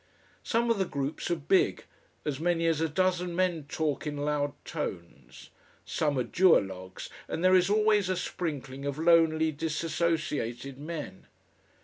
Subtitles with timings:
[0.41, 1.83] Some of the groups are big,
[2.25, 5.51] as many as a dozen men talk in loud tones;
[5.85, 11.27] some are duologues, and there is always a sprinkling of lonely, dissociated men.